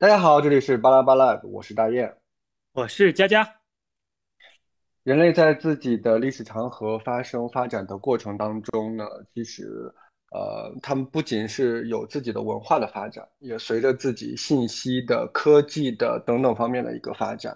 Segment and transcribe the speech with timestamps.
[0.00, 2.10] 大家好，这里是巴拉巴拉，我是大雁。
[2.72, 3.46] 我是佳佳，
[5.02, 9.04] 人类在自己的历史长河发生发展的过程当中呢，
[9.34, 9.92] 其实，
[10.30, 17.54] 呃，他们不仅是有自己的文化的发展，也随着自己信息的、科技的等等方面的一个发展。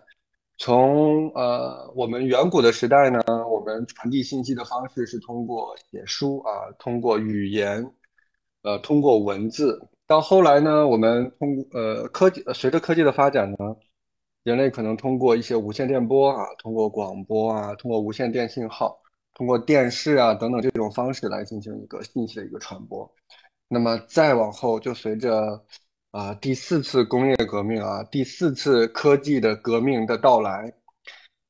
[0.59, 7.83] 从呃我们远古的时代呢，我们传递信息的方式是通过写书啊，通过语言，
[8.65, 9.81] 呃，通过文字。
[10.07, 13.57] 到后来呢，我们通呃科技，随着科技的发展呢。
[14.43, 18.95] 人类可能通过一些无线电波啊，通过广播啊，通过无线电信号，
[19.33, 23.11] 通过电视啊等等这种方式来进行一个信息的一个传播。
[23.69, 25.59] 那么再往后，就随着
[26.11, 30.71] 啊第四次工业革命啊，第四次科技的革命的到来，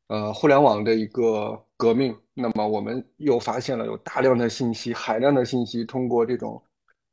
[0.07, 6.63] 呃，互联网的一个革命，那么我们又发现了有大量的信息，海量的信息通过这种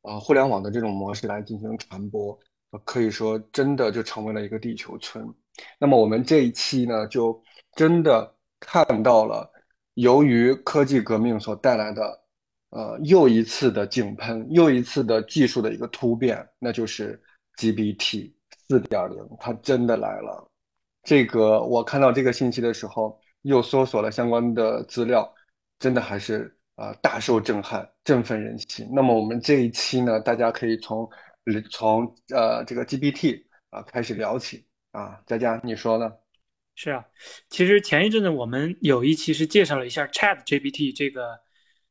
[0.02, 2.38] 啊互联网的这种模式来进行传播，
[2.84, 5.26] 可以说真的就成为了一个地球村。
[5.78, 7.40] 那么我们这一期呢，就
[7.74, 9.50] 真的看到了，
[9.94, 12.22] 由于科技革命所带来的，
[12.70, 17.22] 呃，又一次的井喷，又一次的技术的一个突变，那就是
[17.58, 18.32] GPT
[18.68, 20.48] 四点零，它真的来了。
[21.02, 25.30] 这个我看到这个信息的时候，又搜索了相关的资料，
[25.78, 28.88] 真的还是、呃大受震撼，振奋人心。
[28.92, 31.08] 那么我们这一期呢，大家可以从
[31.70, 34.66] 从呃这个 GPT 啊、开始聊起。
[34.90, 36.12] 啊，佳佳，你说呢？
[36.74, 37.02] 是啊，
[37.48, 41.40] 其实前一阵子我们有一期是介绍了一下 ChatGPT 这个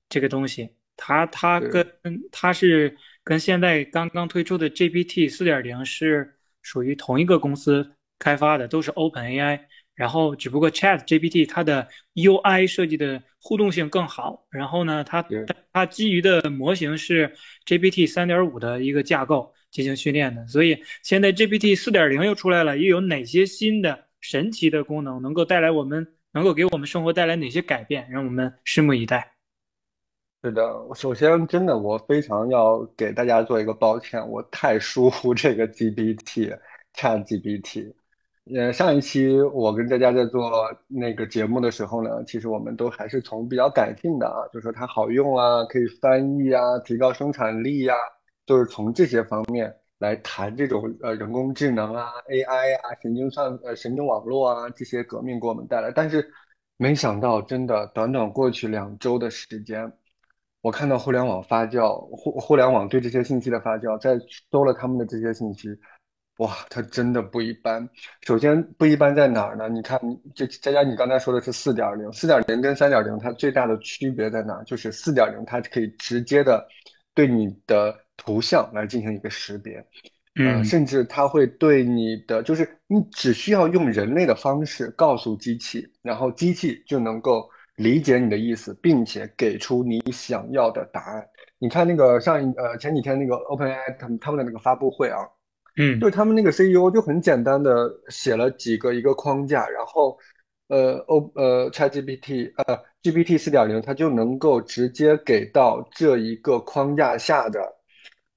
[0.10, 1.88] 这个东西，它它跟
[2.32, 9.62] 它是跟现在刚刚推出的 GPT 四点零是属于同一个公司开发的，都是 OpenAI。
[9.96, 15.26] 然后只不过 ChatGPT 它的 UI 设计的互动性更好，然后呢，它
[15.72, 17.34] 它基于的模型是
[17.66, 29.34] GPT 三点五的一个架构进行训练的，所以现在 GPT 四点零又出来了，又有哪些新的神奇的功能能够带来我们能够给我们生活带来哪些改变，让我们拭目以待。
[30.44, 30.64] 是的，
[30.96, 36.58] 首先真的我非常要给大家做一个抱歉，我太疏忽这个 GPT
[36.96, 37.94] ChatGPT。
[38.46, 40.52] 呃，上一期我跟大家在做
[40.88, 47.94] 那个节目的时候呢，其实我们都还是从比较感性的啊，就说它好用啊，可以翻译啊，提高生产力呀、
[48.46, 55.92] 就是从这些方面来谈这种呃人工智能啊、AI 啊、神经算呃神经网络啊这些革命给我们带来。
[55.92, 56.28] 但是
[56.78, 59.90] 没想到，真的短短过去两周的时间，
[60.62, 64.20] 我看到互联网发酵，互互联网对这些信息的发酵，在
[64.52, 65.70] 搜了他们的这些信息，
[66.42, 67.88] 哇，它真的不一般。
[68.26, 69.70] 首先不一般在哪儿呢？
[69.70, 70.00] 你看，
[70.34, 74.64] 这佳佳，你刚才说的是四点零，四点零跟三点零它最大的区别在哪儿？
[74.64, 76.68] 就是四点零它可以直接的
[77.14, 79.76] 对你的图像来进行一个识别，
[80.34, 91.24] 呃，嗯甚至它会对你的，就是你只需要用人类的方式告诉机器，然后机器就能够理解你的意思，并且给出你想要的答案。
[91.60, 95.20] 你看那个上一呃前几天那个 OpenAI 他们他们的那个发布会啊。
[95.76, 100.18] 就嗯是他们那个 CEO 就很简单的写了几个一个框架，然后
[100.68, 107.60] 呃 O 呃 ChatGPT 呃 GPT 四点零它就能够直接给到这一个框架下的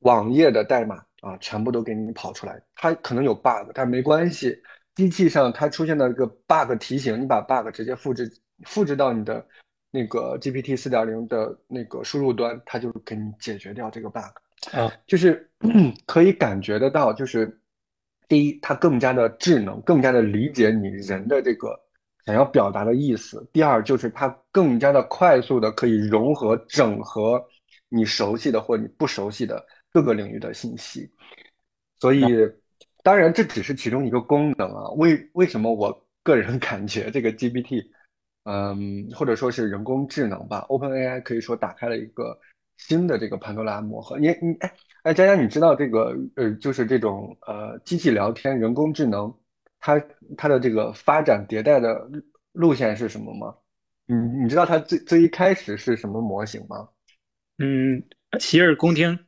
[0.00, 2.62] 网页的代码啊，全部都给你跑出来。
[2.76, 4.56] 它可能有 bug，但没关系，
[4.94, 8.32] 机器上它出现的一个 bug 提醒，你把 bug 直接复制
[8.66, 9.44] 复制到你的
[9.90, 14.22] 那个 GPT 四点零的那个输入端，它就给你解决掉这个 bug。
[14.72, 15.50] 啊就是
[16.06, 17.60] 可以感觉得到，就是
[18.28, 21.78] 第一，它更加的智能，更加的理解你人的这个
[22.26, 27.42] 想要表达的意思；第二，就是它更加的快速的可以融合、整合
[27.88, 31.10] 你熟悉的或你不熟悉的各个领域的信息。
[32.00, 32.24] 所以，
[33.02, 34.90] 当然这只是其中一个功能啊。
[34.96, 37.84] 为为什么我个人 感觉这个 GPT，
[38.44, 42.38] 嗯，或者说是人工智能吧，OpenAI 可以说打开了一个
[42.76, 44.18] 新的这个潘多拉魔盒。
[44.18, 44.74] 你你哎
[45.04, 49.32] 哎，佳佳，你知道这个呃，就是这种呃机器聊天、人工智能，
[49.80, 50.02] 它
[50.36, 52.22] 它的这个发展迭代的路
[52.52, 53.54] 路线是什么吗？
[54.06, 56.88] 你你知道它最最一开始是什么模型吗？
[57.58, 58.02] 嗯，
[58.38, 59.18] 洗耳恭听。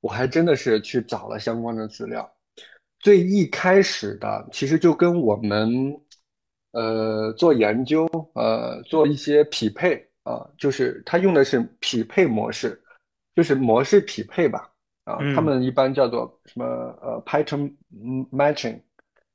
[0.00, 2.28] 我还真的是去找了相关的资料。
[2.98, 5.70] 最一开始的其实就跟我们
[6.72, 12.80] 呃做研究呃做一些匹配啊，就是它用的是匹配模式，
[13.34, 14.70] 就是模式匹配吧
[15.04, 15.44] 啊，他嗯。
[15.44, 17.74] 们一般叫做什么呃 pattern
[18.30, 18.80] matching，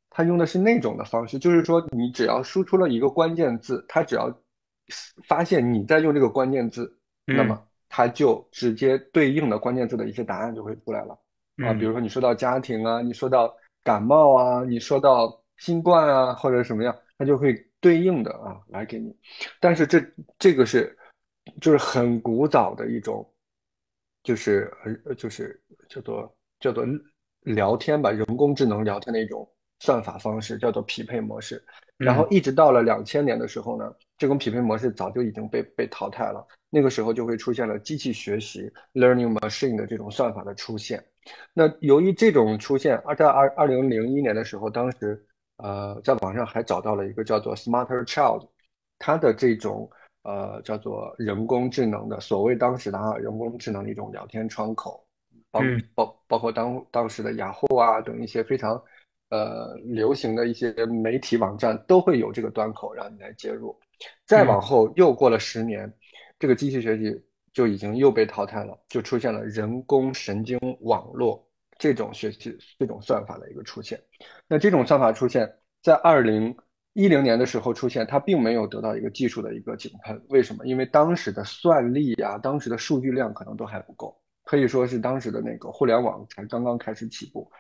[0.10, 4.34] 它用的是那种的方式，就是说你只要输出了一个关键字，它只要
[5.28, 6.98] 发现你在用这个关键字，
[7.30, 7.48] 那嗯。
[7.48, 11.20] 么它就直接对应的关键字的一些答案就会出来了。
[11.60, 11.86] 啊，比嗯。
[11.86, 19.16] 如说你说到家庭啊，你说到感冒啊，你说到新冠啊，或者什么样，它就会对应的啊来给你。
[19.60, 20.04] 但是这
[20.38, 20.98] 这个是
[21.62, 23.28] 就是很古早的一种，
[24.24, 24.72] 就是
[25.06, 26.86] 呃就是叫做叫做
[27.42, 31.64] 聊天吧，人工智能聊天的一种算法方式，叫做匹配模式。
[31.98, 36.46] 然后嗯一直到了两千年的时候呢，这种匹配模式早就已经被被淘汰了。
[36.70, 41.04] 那个时候就会出现了机器学习 （learning machine） 的这种算法的出现。
[41.54, 45.26] 那由于这种出现，而在二二零零一年的时候，当时
[45.58, 48.48] 呃在网上还找到了一个叫做 Smarter Child，
[49.00, 49.90] 它的这种
[50.24, 55.06] 呃叫做人工智能的所谓当时的啊人工智能的一种聊天窗口，
[55.52, 58.82] 包嗯包包括当当时的雅虎啊等一些非常
[59.30, 63.78] 呃流行的一些媒体网站都会有这个端口让你来接入。
[64.26, 65.92] 再嗯往后又过了十年，
[66.38, 67.20] 这个机器学习
[67.54, 71.47] 就已经又被淘汰了，就出现了人工神经网络
[71.78, 74.00] 这种学习这种算法的一个出现。
[74.48, 75.52] 那这种算法出现
[75.82, 76.56] 在二零
[76.94, 80.20] 一零年的时候出现，它并没有得到一个技术的一个井喷。
[80.30, 80.66] 为什么？
[80.66, 87.52] 因为当时的算力啊，当时的数据量可能都还不够，可以说是当时的那个互联网才刚刚开始起步。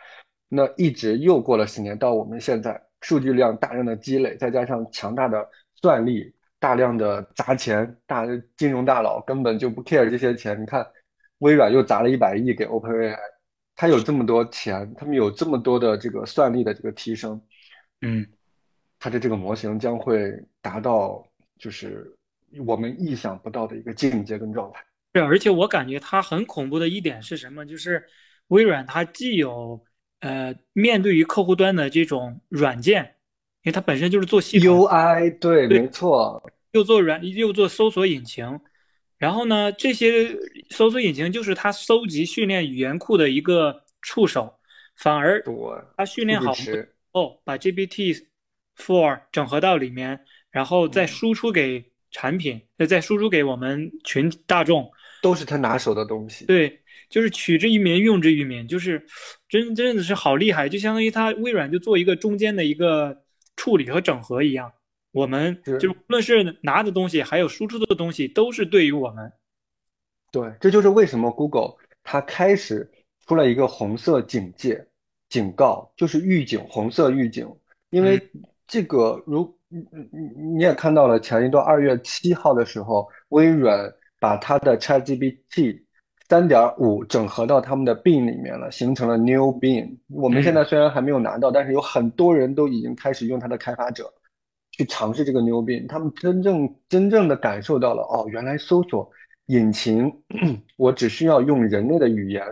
[0.50, 5.48] 那一直又过了十年，到我们现在，数据量大量的积累，再加上强大的
[5.82, 8.26] 算力，大量的砸钱，大
[8.56, 10.60] 金融大佬根本就不 care 这些钱。
[10.60, 10.84] 你看，
[11.40, 13.16] 微软又砸了一百亿给 OpenAI，
[13.78, 17.42] 它有这么多钱，他们有这么多的这个算力的这个提升，
[18.02, 18.28] 嗯。
[19.00, 21.24] 它的这个模型将会达到
[21.60, 22.12] 就是
[22.66, 24.84] 我们意想不到的一个境界跟状态。
[25.14, 27.64] 对，而且我感觉它很恐怖的一点是什么？
[27.64, 28.04] 就是
[28.48, 29.80] 微软它既有
[30.22, 33.04] 呃面对于客户端的这种软件，
[33.62, 38.60] 因为它本身就是做系统，UI，对，没错，又做软又做搜索引擎，
[39.18, 40.38] 然后呢，这些
[40.70, 44.60] 搜索引擎就是它收集训练语言库的一个触手，
[44.96, 45.54] 反而对，
[45.96, 48.26] 它训练好了据池，后，把 GPT
[48.78, 50.20] Four 整合到里面，
[50.52, 54.92] 然后再嗯，输出给产品，再输出给我们群大众。
[55.20, 56.46] 都是他拿手的东西。
[56.46, 56.80] 对，
[57.10, 59.04] 就是取之于民，用之于民，就是
[59.50, 63.24] 真真的是好厉害，就相当于它微软就做一个中间的一个
[63.56, 64.72] 处理和整合一样。
[65.12, 69.32] 我们就是是，无论是拿的东西，还有输出的东西，都是对于我们。
[70.32, 72.92] 对，这就是为什么 Google 它开始
[73.26, 74.86] 出了一个红色警戒
[75.30, 77.48] 警告，就是预警，红色预警。
[77.90, 78.32] 因嗯为
[78.68, 79.80] 这个，如你
[80.12, 85.82] 你你也看到了，前一段二月七号的时候，微软把它的 ChatGPT
[86.28, 89.98] 三点五整合到他们的 Bing 里面了，形成了 New Bing。
[90.10, 94.14] 我们现嗯在虽然还没有拿到，但是有很多人都已经开始用它的开发者
[94.78, 99.10] 去尝试这个 New Bing，他们真正真正的感受到了，哦，原来搜索。
[99.50, 100.12] 引擎，
[100.76, 102.44] 我只需要用人类的语言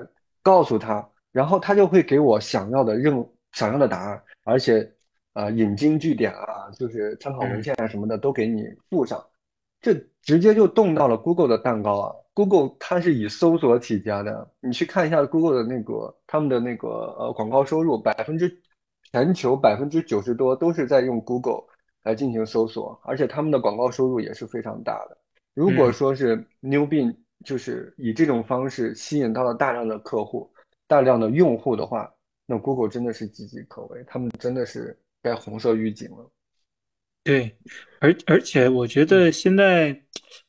[0.42, 3.13] 告诉他，然后他就会给我想要的任
[3.51, 4.89] 想要的答案，而且
[5.33, 9.21] 呃引经据典啊，就是参考文嗯献啊什么的都给你附上，
[9.81, 12.16] 这直接就动到了 Google 的蛋糕啊。
[12.33, 16.88] Google 它是以搜索起家的，你去看一下 Google 的那个他们的那个
[17.19, 18.49] 呃广告收入，百分之
[19.11, 21.66] 全球百分之九十多都是在用 Google
[22.06, 25.18] 来进行搜索，而且他们的广告收入也是非常大的。
[25.54, 25.94] 如果嗯。
[25.94, 30.50] 说是 Newbin 就是以这种方式吸引到了大量的客户、
[30.88, 32.09] 大量的用户的话，
[32.45, 36.31] 那 Google 真的是岌岌可危，他们真的是该红色预警了。
[37.24, 37.57] 对，
[38.00, 40.00] 而而且我觉嗯得现在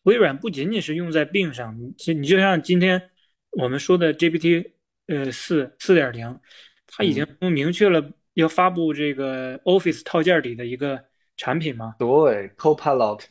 [0.03, 1.75] 微软不仅仅是用在病上，
[2.07, 3.01] 你就像今天
[3.53, 4.73] 我们说的 GPT
[5.07, 6.39] 呃四四点零，
[6.87, 11.03] 它已经嗯，明确了要发布这个 Office 套件里的一个
[11.37, 11.95] 产品吗。
[11.99, 13.23] 对，Copilot，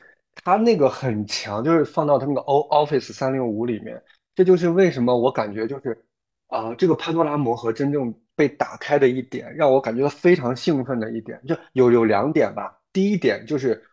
[0.43, 4.01] 它那个很强，就是放到他们个 O Office 三六五里面，
[4.33, 6.01] 这就是为什么我感觉就是
[6.47, 12.79] 啊、这个潘多拉魔盒真正被打开的一点，让我感觉到非常兴奋的一点，就有有两点吧。
[12.93, 13.83] 第一点就是，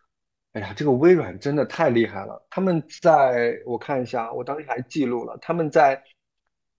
[0.53, 2.45] 哎呀，这个微软真的太厉害了。
[2.49, 6.01] 他们在我看一下，我当时还记录了，他们在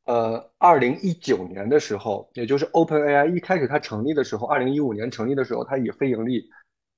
[0.05, 6.49] 呃二零一九年的时候，也就是 OpenAI 一开始它成立的时候，二零一五年成立的时候，它以非盈利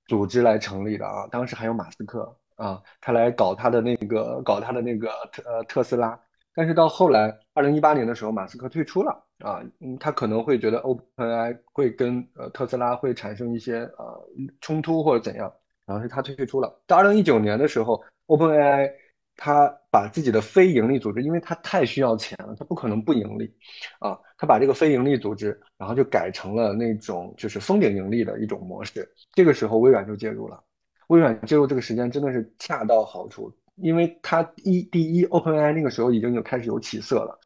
[0.07, 1.27] 组织来成立的啊。
[1.31, 6.19] 当时还有马斯克啊，他来搞他的那个搞他的那个特呃特斯拉。
[6.55, 14.29] 但是到后来，二零一八年的时候，马斯克退出了啊，嗯，他可能会觉得 OpenAI 会跟呃特斯拉会产生一些呃
[14.63, 15.53] 冲突或者怎样，
[15.85, 16.81] 然后是他退出了。
[16.87, 18.91] 到二零一九年的时候，OpenAI
[19.37, 23.52] 他把自己的非盈利组织，因为他太需要钱了，他不可能不盈利
[23.99, 29.09] 啊，他把这个非盈利组织，然后就改成了那种就是封顶盈利的一种模式。
[29.33, 30.62] 这个时候，微软就介入了。
[31.09, 37.38] 微软介入这个时间真的是恰到好处，因为它一第一，OpenAI 那个时候已经有开始有起色了，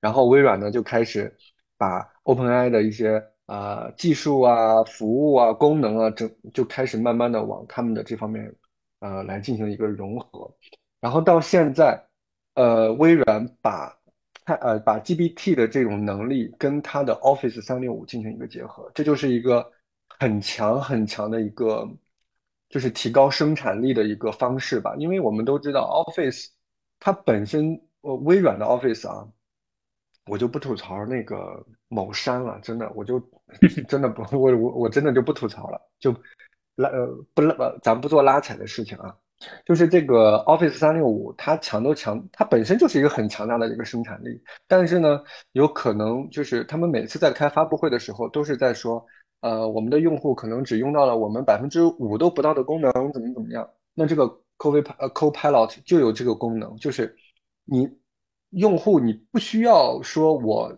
[0.00, 1.34] 然后微软呢就开始
[1.76, 8.54] 把 OpenAI 的一些呃技术啊、服务啊、功能啊，整就开始慢慢的往他们的这方面
[9.00, 10.54] 呃来进行一个融合，
[11.00, 12.02] 然后到现在，
[12.54, 13.96] 呃，微软把
[14.44, 19.70] 它呃把 GPT 的这种能力跟它的 Office 三六五进行一个结合，这就是一个
[20.18, 21.88] 很强很强的一个
[22.68, 26.48] 就是提高生产力的一个方式吧，因为我们都知道 Office
[26.98, 29.28] 它本身呃微软的 Office 啊。
[30.30, 33.18] 我就不吐槽那个某山了，真的，我就
[33.88, 36.14] 真的不，我我我真的就不吐槽了，就
[36.74, 39.16] 拉呃不拉呃，咱不做拉踩的事情啊。
[39.64, 45.20] 就是这个 Office 三六五，它强都强，它本身就是一个很强大的一个生产力，但是呢，
[45.52, 49.04] 有可能就是他们每次在开发布会的时候，都是在说，
[49.40, 53.68] 呃，我们的用户可能只用到了我们百分之五都不到的功能，怎么怎么样。
[53.94, 54.24] 那这个
[54.58, 57.14] COV，呃 Copilot 就有这个功能，就是
[57.64, 57.88] 你。
[58.52, 60.74] 用户你不需要说我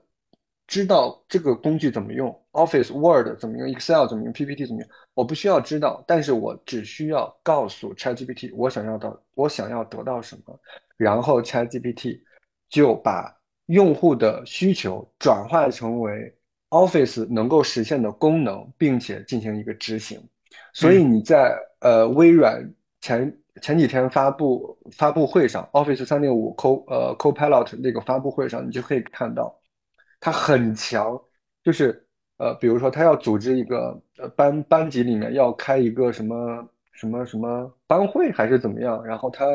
[0.70, 10.56] 知道这个工具怎么用，Office Word 怎么用，Excel 怎么用，PPT 怎么用，我不需要知道，但是我只需要告诉 ChatGPT 我想要到，我想要得到什么，
[10.96, 12.20] 然后 ChatGPT
[12.68, 13.36] 就把
[13.66, 16.32] 用户的需求转化成为
[16.68, 20.22] Office 能够实现的功能，并且进行一个执行。
[20.72, 23.36] 所以你在呃微软前。
[23.60, 29.54] 前几天发布发布会上，Office 三六五 Co 呃 Copilot 那个发布会上，你就可以看到，
[30.20, 31.20] 它很强，
[31.64, 39.46] 就是呃，比如说他要组织一个呃班班级里面要开一个什么什么什么班会还是怎么样，然后他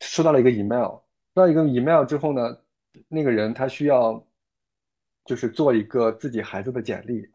[0.00, 0.90] 收到了一个 email，
[1.34, 2.56] 收到一个 email 之后呢，
[3.08, 4.24] 那个人他需要
[5.24, 7.26] 就是做一个自己孩子的简历，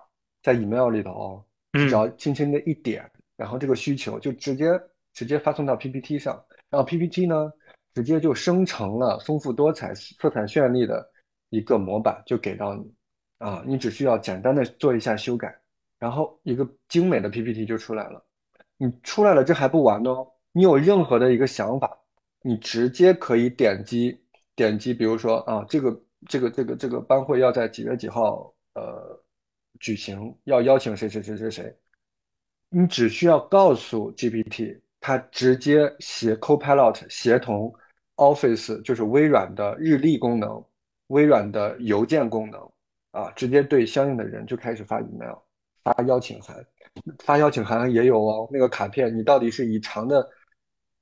[0.41, 1.43] 在 email 里头，
[1.73, 4.79] 只要轻轻的一点，然后这个需求就直接。
[5.13, 7.51] 直接发送到 PPT 上，然后 PPT 呢，
[7.95, 11.09] 直接就生成了丰富多彩、色彩绚丽的
[11.49, 12.93] 一个模板，就给到你，
[13.37, 15.55] 啊，你只需要简单的做一下修改，
[15.99, 18.23] 然后一个精美的 PPT 就出来了。
[18.77, 20.09] 你出来了，这还不完呢，
[20.51, 21.97] 你有任何的一个想法，
[22.41, 24.19] 你直接可以点击
[24.55, 29.19] 点击，比如说啊，这个这个这个这个班会要在几月几号呃
[29.79, 31.75] 举行，要邀请谁谁谁谁谁，
[32.69, 34.79] 你只需要告诉 GPT。
[34.99, 37.73] 它直接协 Copilot 协同
[38.15, 40.61] Office，就是微软的日历功能、
[41.07, 42.61] 微软的邮件功能
[43.11, 45.35] 啊，直接对相应的人就开始发 email、
[45.83, 46.65] 发邀请函、
[47.19, 48.47] 发邀请函也有哦。
[48.51, 50.27] 那个卡片，你到底是以长的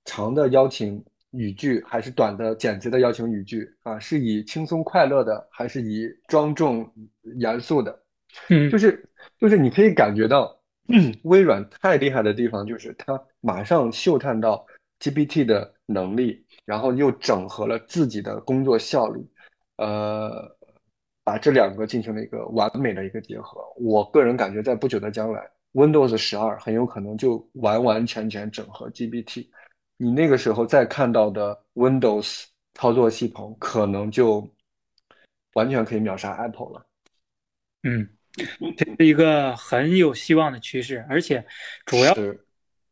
[0.06, 4.00] 长的邀请语句，还是短的简洁的邀请语句啊？
[4.00, 6.90] 是以轻松快乐的，还是以庄重
[7.38, 8.04] 严肃的？
[8.50, 9.08] 嗯，就是
[9.40, 10.56] 就是你可以感觉到。
[11.24, 14.64] 微软太厉害的地方就是它马上嗅探到
[15.00, 19.20] GPT 的能力，然后又整合了自己的工作效率，
[19.78, 20.50] 呃，
[21.24, 23.62] 把这两个进行了一个完美的一个结合。
[23.78, 25.42] 我个人感觉，在不久的将来
[25.74, 29.48] ，Windows 十二很有可能就完完全全整合 GPT。
[29.98, 34.48] 你那个时候再看到的 Windows 操作系统，可能就
[35.54, 36.86] 完全可以秒杀 Apple 了。
[37.84, 38.10] 嗯。
[38.76, 41.42] 这是一个很有希望的趋势，而且
[41.86, 42.14] 主要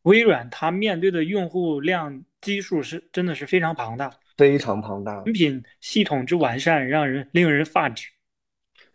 [0.03, 5.23] 微软它面对的用户量基数是真的是非常庞大，非常庞大。
[5.23, 8.07] 产品系统之完善让人令人发指。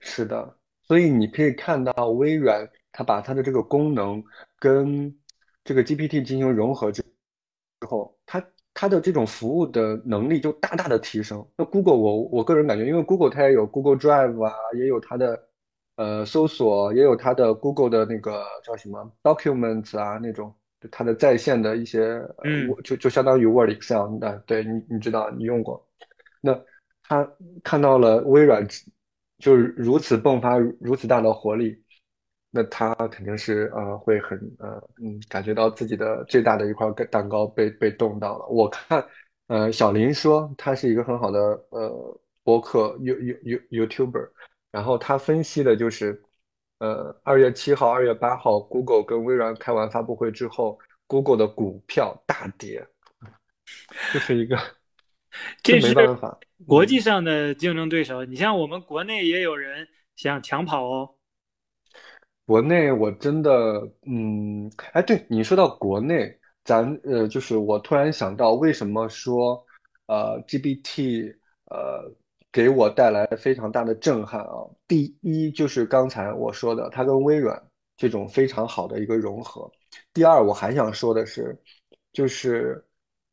[0.00, 4.23] 是的，所以你可以看到微软它把它的这个功能
[4.59, 5.14] 跟
[5.64, 11.47] 这个 GPT 进行融合之之后，它它的这种服务的能力就大大的提升。
[11.57, 15.45] 那 Google 我我个人感觉，因为 Google 它也有 Google Drive 啊，也有它的。
[15.99, 20.54] 呃，搜索也有它的 Google 的那个叫什么 Documents 啊，那种
[20.90, 22.00] 它的在线的一些，
[22.44, 25.87] 嗯，就就相当于 Word、Excel 那，对你你知道你用过，
[26.40, 26.58] 那
[27.02, 27.28] 他
[27.62, 28.66] 看到了微软
[29.38, 31.82] 就是如此迸发如此大的活力，
[32.50, 34.68] 那他肯定是呃会很呃
[35.02, 38.47] 嗯感觉到自己的最大的一块蛋糕被被冻到了。
[38.47, 39.04] 我看
[39.49, 41.38] 呃小林说他是一个很好的
[41.70, 43.37] 呃博客 You You
[43.70, 44.28] You YouTuber。
[44.70, 46.23] 然后他分析的就是，
[46.78, 52.87] 呃，二月七号、二月八号，Google 跟微软开完发布会之后，Google 的股票大跌，
[54.12, 54.56] 这是一个，
[55.61, 61.16] 这没办法，国际上的竞争对手，你像我们国内也有人想抢跑哦。
[62.47, 63.50] 国内我真的，
[64.06, 69.66] 嗯，哎，对你说到国内，咱呃，就是我突然想到，为什么说，
[70.06, 72.14] 呃，GPT，呃。
[72.50, 74.64] 给我带来非常大的震撼啊！
[74.87, 77.62] 第一就是刚才我说的，它跟微软
[77.97, 79.71] 这种非常好的一个融合。
[80.12, 81.57] 第二，我还想说的是，
[82.12, 82.83] 就是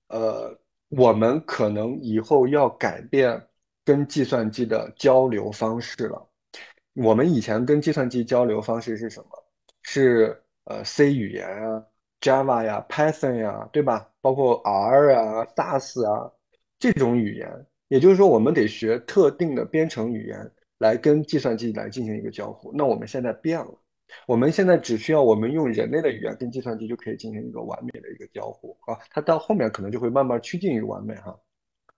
[0.09, 0.53] 呃，
[0.89, 3.41] 我们可能以后要改变
[3.83, 6.29] 跟计算机的交流方式了，
[6.93, 9.29] 我们以前跟计算机交流方式是什么？
[9.81, 11.83] 是呃 C 语言啊、
[12.19, 14.09] Java 呀、Python 呀，对吧？
[14.19, 16.31] 包括 R 啊、SAS 啊
[16.79, 17.65] 这种语言。
[17.87, 22.71] 也就是说，我们得学特定的编程语言来跟计算机来进行一个交互。
[22.73, 23.77] 那我们现在变了，
[24.27, 28.97] 我们现在只需要我们用人类的语言跟计算机就可以进行一个完美的一个交互啊。
[29.09, 31.37] 它到后面可能就会慢慢趋近于完美哈。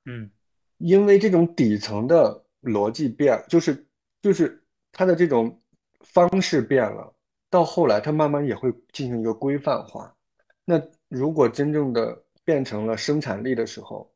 [0.05, 0.29] 嗯
[0.77, 3.87] 因为这种底层的逻辑变，就是
[4.21, 5.59] 就是它的这种
[6.01, 7.11] 方式变了，
[7.49, 10.15] 到后来它慢慢也会进行一个规范化。
[10.65, 14.13] 那如果真正的变成了生产力的时候，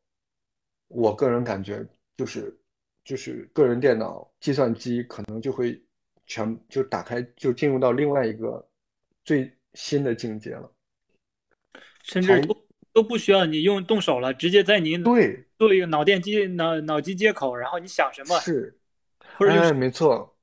[0.94, 1.86] 我个人感觉
[2.18, 2.58] 就是
[3.04, 5.82] 就是个人电脑、计算机可能就会
[6.28, 8.66] 全就打开，就进入到另外一个
[9.24, 10.72] 最新的境界了。
[12.04, 18.78] 甚至都都不需要你用动手了，直接在你对做一个脑电机脑脑机接口，然后你想什么，是，
[19.38, 20.36] 或者就是哎，没错。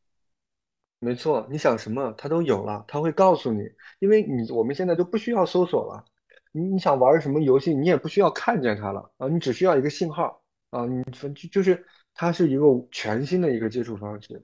[1.01, 3.63] 没错，你想什么，它都有了，它会告诉你，
[4.01, 6.05] 因为你我们现在都不需要搜索了，
[6.53, 14.43] 你你想玩什么游戏，你也不需要看见它了啊，你只需要一个信号啊，你就就是它是一个全新的一个接触方式。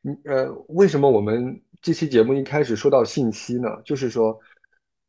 [0.00, 3.68] 你呃，为什么我们这期节目一开始说到信息呢？
[3.84, 4.38] 就是说，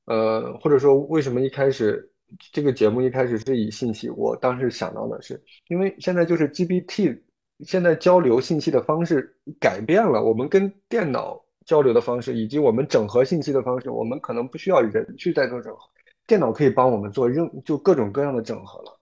[0.06, 2.12] 呃，或者说为什么一开始
[2.52, 4.10] 这个节目一开始是以信息？
[4.10, 7.22] 我当时想到的是，因为现在就是 GPT，
[7.60, 15.88] 现在交流信息的方式改变了，我们跟电脑交流的方式，以及我们整合信息的方式，我们可能不需要人去再做整合，
[16.28, 19.00] 电脑可以帮我们做任就各种各样的整合了。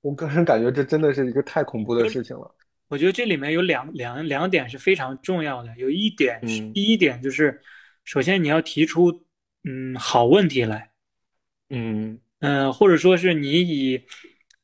[0.00, 2.54] 我个人感觉这真的是一个太恐怖的事情了。
[2.88, 7.60] 我觉得这里面有两两两点是非常重要的，有一点是嗯第一点就是，
[8.04, 9.24] 首先你要提出
[9.64, 10.90] 嗯好问题来，
[11.68, 14.02] 嗯，嗯、或者说是你以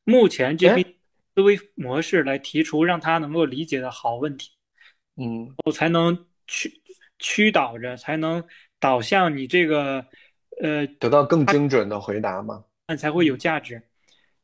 [0.03, 0.97] 目前这哎，批
[1.35, 4.51] 思维模式来提出让他能够理解的好问题，
[5.17, 5.53] 嗯。
[5.65, 6.81] 我才能驱
[7.19, 8.43] 驱导着，才能
[8.79, 10.03] 导向你这个
[10.61, 12.63] 呃得到更精准的回答吗？
[12.97, 13.81] 才会有嗯价值。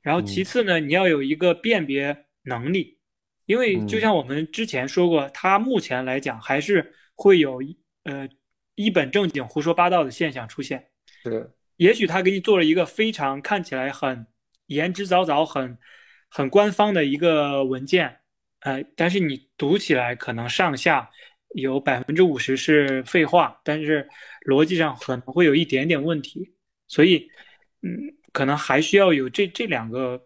[0.02, 2.98] 然后其嗯次呢，你要有一个辨别能力，
[3.46, 7.62] 因为就嗯，像我们之前说过，它目前来讲还是会有
[8.04, 8.28] 呃
[8.76, 10.90] 一本正经胡说八道的现象出现。
[11.24, 14.26] 是，也许他给你做了一个非常看起来很
[14.66, 15.78] 言之凿凿、很
[16.30, 18.22] 很官方的一个文件，
[18.62, 21.12] 呃，但是你读起来可能上下
[21.56, 24.08] 有百分之五十是废话，但是
[24.48, 26.54] 逻辑上可能会有一点点问题，
[26.88, 27.30] 所以，
[27.82, 27.90] 嗯，
[28.32, 30.22] 可能还需要有这这两个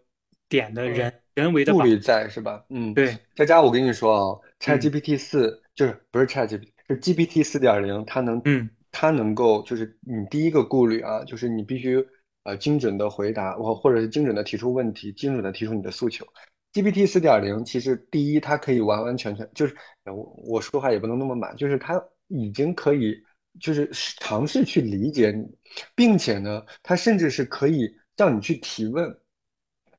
[0.48, 2.64] 点的呃，人人为的，顾虑在是吧？
[2.70, 12.02] 嗯，对，佳佳，我跟你说啊嗯，ChatGPT 四就是不是 ChatGPT，是 GPT 四点零，它能嗯它能够就是你第一个顾虑啊，就是你必须
[12.44, 16.24] 呃精准的回答，或或者是精准的提出问题，精准的提出你的诉求。
[16.72, 19.74] GPT 四点零其实第一，它可以完完全全就是
[20.04, 23.16] 呃我我说话也不能那么满，就是它已经可以
[23.58, 25.46] 就是尝试去理解你，
[25.94, 29.16] 并且呢，它甚至是可以让你去提问。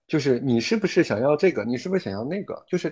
[0.06, 2.90] 就是你是不是想要这个，你是不是想要那个，就是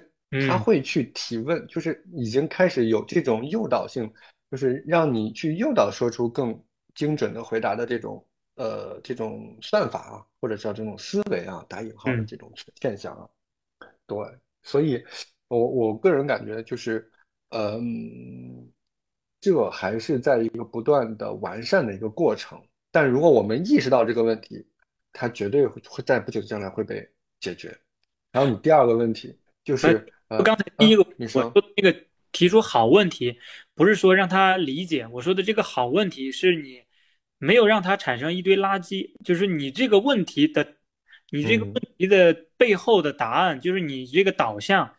[0.47, 4.11] 它嗯会去提问，就是已经开始有这种诱导性，
[4.51, 6.61] 就是让你去诱导说出更
[6.93, 13.29] 精准的回答的这种呃这种算法啊，或者叫这种思维啊，打引号的嗯这种现象啊。
[14.07, 14.17] 对，
[14.63, 15.03] 所以
[15.47, 17.09] 我我个人感觉就是，
[17.49, 18.71] 嗯，
[19.41, 22.61] 这还是在一个不断的完善的一个过程。
[22.91, 24.65] 但如果我们意识到这个问题，
[25.11, 27.07] 它绝对会会在不久的将来会被
[27.39, 27.77] 解决。
[28.31, 33.39] 然后你第二个问题就呃，是，呃刚才第一呃，个我你说，说的那个提出好问题，
[33.73, 36.83] 不是说让他理解，我说的这个好问题是你
[37.37, 40.74] 没有让他产生一堆垃圾，就是你这个问题的，
[41.35, 44.91] 你这个嗯，问题的背后的答案，就是你这个导向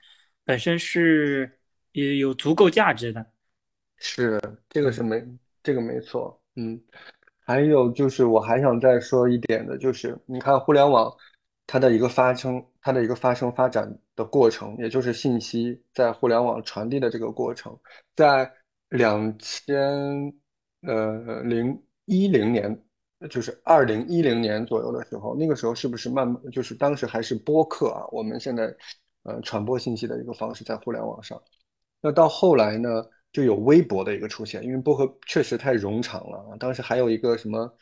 [0.45, 1.59] 本身是
[1.93, 3.27] 也有足够价值的。
[3.97, 5.25] 是这个是嗯没
[5.63, 6.81] 这个没错，嗯。
[7.49, 11.17] 还有就是，我还想再说一点的，就是你看互联网
[11.65, 17.79] 它的一个发生，它的一个发生发展的过程，也就是信息在互联网传递的这个过程，
[18.17, 18.53] 在
[18.89, 19.81] 两千
[20.83, 22.77] 呃零一零年，
[23.31, 28.07] 就是二零一零年左右的时候，那个时候是不是慢就是当时还是播客啊？
[28.13, 28.75] 我们现在
[29.23, 31.41] 呃传播信息的一个方式在互联网上。
[32.01, 36.57] 那到后来呢，就有微博的一个出现，因为播客确实太冗长了啊。
[36.59, 37.73] 当时还有一个什么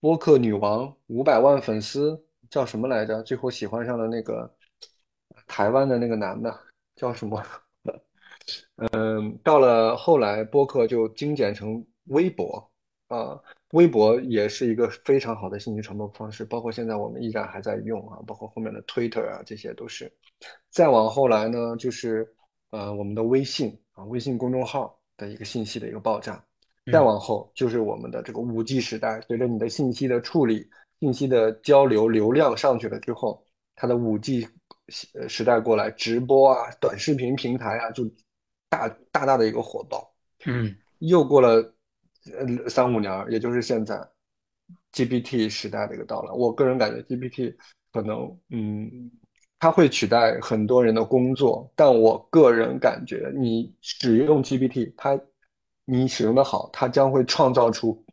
[0.00, 3.22] 播客女王，五百万粉丝，叫什么来着？
[3.22, 4.52] 最后喜欢上了那个
[5.46, 6.54] 台湾的那个男的，
[6.96, 7.42] 叫什么？
[8.92, 12.69] 嗯，到了后来，播客就精简成微博
[13.10, 13.38] 啊，
[13.72, 20.10] 微博也是一个非常好的信息传播方式，包括现在我们依然还在用啊，包括后面的 Twitter 啊，这些都是。
[20.70, 22.26] 再往后来呢，就是
[22.70, 24.96] 呃我们的微信啊，微信公众号。
[25.20, 26.42] 的一个信息的一个爆炸。
[26.90, 30.66] 再嗯往后就是我们的这个五 G 时代，随着你的信息的处理、
[30.98, 33.44] 信息的交流流量上去了之后，
[33.76, 34.48] 它的五 G
[35.12, 38.10] 呃时代过来，直播啊、短视频平台啊，就
[38.70, 40.10] 大大大的一个火爆。
[40.46, 41.70] 嗯又过了
[42.32, 43.96] 呃三五年，也就是现在
[44.92, 46.32] GPT 时代的一个到来。
[46.32, 47.54] 我个人感觉 GPT
[47.92, 49.10] 可能，嗯，
[49.58, 55.18] 它会取代很多人的工作，但我个人感觉，你使用 GPT，它
[55.84, 58.04] 你使用的好，它将会创造出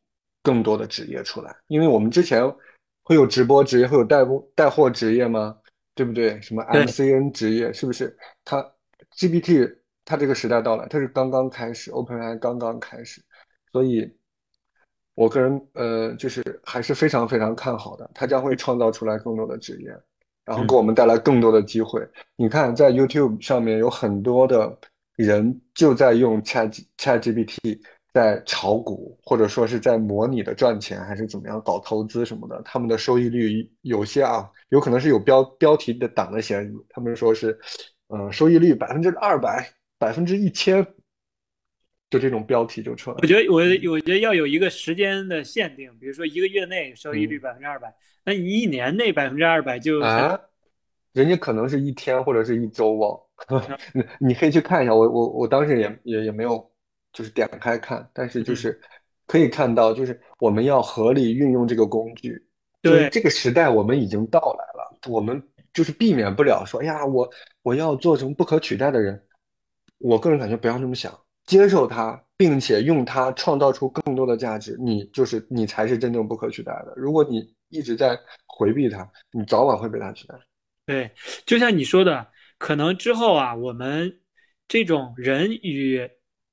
[0.41, 1.55] 更多的职业出来。
[1.67, 2.43] 因为我们之前
[3.03, 5.57] 会有直播职业，会有带货带货职业吗？
[5.93, 6.39] 对不对？
[6.41, 8.15] 什么对 MCN 职业，是不是？
[8.45, 8.63] 它
[9.15, 13.19] GPT 它这个时代到来，它是刚刚开始，OpenAI 刚刚开始，
[13.71, 14.09] 所以
[15.15, 19.89] 我个人呃就是还是非常非常看好的，它将会创造出来更多的职业，
[20.45, 22.07] 然后给嗯我们带来更多的机会。
[22.35, 24.77] 你看，在 YouTube 上面有很多的
[25.15, 27.79] 人就在用 Chat ChatGPT
[28.13, 37.59] 在炒股，或者说是在模拟的赚钱，还是怎么样搞投资什么的，他们的收益率有些啊，有可能是有标标题的党的嫌疑，他们说是，
[38.07, 40.85] 呃，收益率百分之二百、百分之一千，
[42.09, 43.19] 就这种标题就出来了。
[43.21, 43.57] 我觉得我
[43.91, 47.41] 我觉得要有一个时间的限定，比如说一个月内收益率嗯。
[47.41, 47.93] 百分之二百，
[48.25, 50.39] 那你一年内百分之二百就啊，
[51.13, 53.21] 人家可能是一天或者是一周哦，
[53.93, 56.71] 你你可以去看一下，我我我当时也也也没有
[57.11, 58.55] 就是点开看，但是就嗯。
[58.55, 58.81] 是
[59.25, 62.41] 可以看到，就是我们要合理运用这个工具，
[62.81, 63.09] 就是对。
[63.09, 65.41] 这个时代我们已经到来了，我们
[65.73, 67.29] 就是避免不了说，哎呀，我
[67.61, 69.21] 我要做成不可取代的人，
[69.97, 71.11] 我个人感觉不要这么想，
[71.47, 76.93] 接受它，并且用它创造出更多的价值，你就是你才是真正不可取代的。
[76.95, 80.35] 如果你一直在回避它，你早晚会被它取代。
[80.85, 81.09] 对，
[81.45, 84.19] 就像你说的，可能之后啊，我们
[84.67, 85.99] 这种人与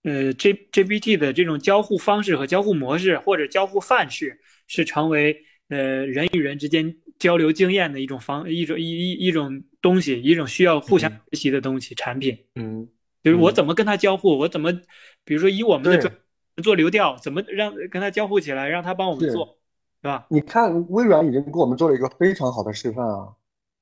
[0.05, 5.37] 呃 G GPT 的这种交互方式和交互模式，或者交互范式，是成为
[5.69, 12.37] 呃人与人之间交流经验的一种方一种一一一种东西，一种需要互相嗯学习的东西产品。
[12.55, 12.89] 嗯
[13.25, 14.71] 就是我嗯，怎么跟他交互，我怎么，
[15.25, 16.15] 比如说以我们的专，
[16.63, 19.29] 做流调，怎么让跟他交互起来，让他帮我们。
[19.31, 19.59] 做，
[20.01, 20.27] 对吧？
[20.29, 23.27] 你看，微软已经给我们做了一个非常好的示范啊，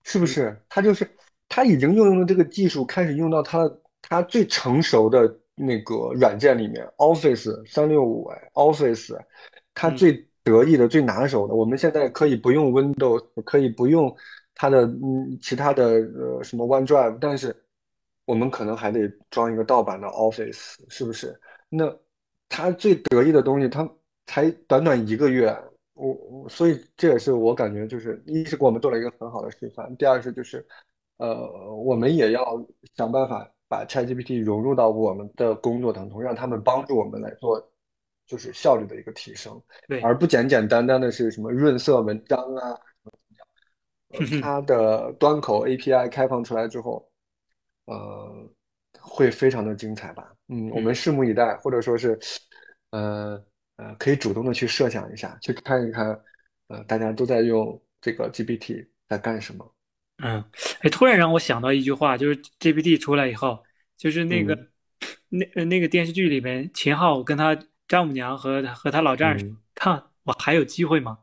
[0.05, 0.63] 是不嗯是？
[0.69, 1.07] 他就是
[1.49, 3.69] 他已经运用了这个技术，开始用到他
[4.01, 9.19] 他最成熟的那个软件里面，Office 三六五哎，Office，
[9.75, 14.15] 它嗯最得意的、最拿手的，我们现在可以不用 Windows，可以不用
[14.55, 17.55] 它的嗯其他的呃什么 OneDrive，但是
[18.33, 21.39] 我们可能还得装一个盗版的 Office，是不是？
[21.69, 21.95] 那
[22.49, 23.87] 他最得意的东西，他
[24.25, 25.55] 才短短一个月。
[25.93, 30.67] 我我所以这也是我感觉就是一是给我们做了一个很好的示范，第二是就是
[31.19, 32.43] 呃我们也要
[32.97, 37.63] 想办法把 ChatGPT 融入到我们的工作当中，让他们帮助我们来做
[38.27, 42.81] 就是效率的一个提升，对，而不简简单单的是什么润色文章啊，
[44.41, 47.07] 它的端口 API 开放出来之后，
[47.87, 48.51] 呃
[49.01, 50.33] 会非常的精彩吧？
[50.49, 52.19] 嗯，我嗯们拭目以待，或者说是
[52.91, 53.45] 呃。
[53.77, 56.07] 呃，可以主动的去设想一下，去看一看，
[56.69, 59.75] 呃，大家都在用这个 GPT 在干什么。
[60.19, 60.45] 嗯，
[60.83, 63.65] 哎，突然让我想到一句话，就是 GPT 出来以后，
[63.97, 64.69] 就是那个嗯
[65.31, 71.19] 那呃那个电视剧里面，秦昊跟他丈母娘和和他老丈人看我还有机会吗？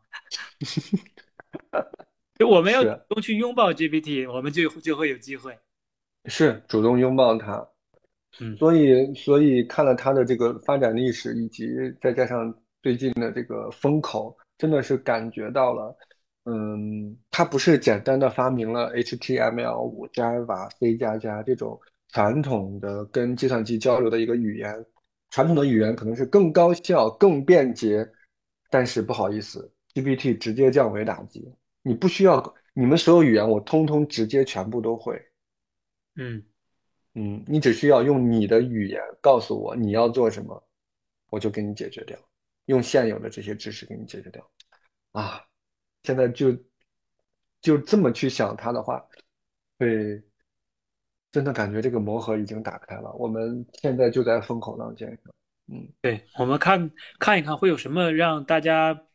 [2.36, 5.58] 就我们要主动去拥抱 GPT，我们就就会有机会。
[6.30, 7.68] 是，主动拥抱它。
[8.42, 11.68] 嗯所以，所以看了它的这个发展历史，以及
[12.00, 15.98] 再加上最近的这个风口，真的是感觉到了，
[16.46, 21.78] 嗯，它不是简单的发明了 HTML 五、Java、C 加加这种
[22.13, 24.86] 传统的跟计算机交流的一个语言，
[25.32, 28.08] 传统的语言可能是更高效、更便捷，
[28.70, 32.42] 但是不好意思，GPT 直接降维打击，你不需要，
[32.74, 35.20] 你们所有语言我通通直接全部都会。
[36.15, 36.43] 嗯
[37.15, 40.63] 嗯，你只需要用你的语言告诉我你要做什么，
[41.30, 42.17] 我就给你解决掉，
[42.65, 44.52] 用现有的这些知识给你解决掉。
[45.12, 45.43] 啊，
[46.04, 46.56] 现在就
[47.62, 49.04] 就这么去想它的话，
[49.80, 50.22] 会
[51.32, 55.34] 真的感觉这个魔盒已经打开了，我们现在就在风口浪尖上。
[55.72, 59.06] 嗯，对，我们看看一看会有什么让大家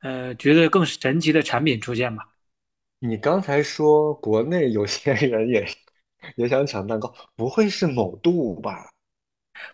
[0.00, 2.24] 呃觉得更神奇的产品出现吧。
[2.98, 5.66] 你刚才说国内有些人也
[6.36, 8.90] 也想抢蛋糕，不会是某度吧？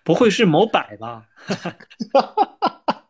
[0.04, 1.26] 不会是某百吧？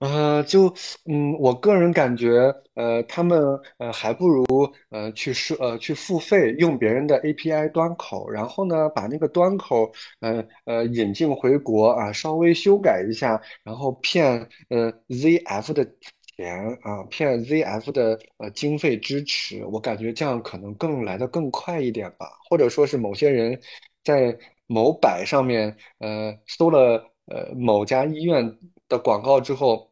[0.00, 0.68] 呃，就
[1.06, 3.40] 嗯，我个人感觉，呃，他们
[3.78, 4.44] 呃还不如
[4.90, 15.88] 呃去设呃去付费用别人的 API 端口，然后呢把那个端口呃呃引进回国啊，稍微修改一下，然后骗呃 ZF 的
[16.36, 23.60] 钱啊，骗 ZF 的呃经费支持，我感觉这样可能更来得更快一点吧，或者说是某些人
[24.02, 29.90] 在某百上面呃搜了呃某家医院的广告之后。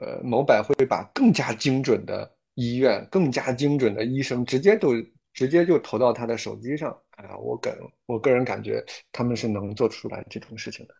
[0.00, 4.90] 呃，某百会把更加精准的医院、更加精准的医生直接都
[5.32, 6.90] 直接就投到他的手机上。
[7.10, 10.94] 哎呀，我感我个人感觉他们是能做出来这种事情的。